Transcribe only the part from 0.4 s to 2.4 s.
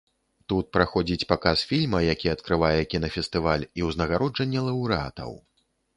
Тут праходзіць паказ фільма, які